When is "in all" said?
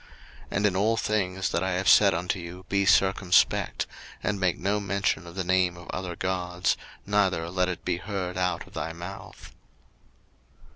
0.65-0.97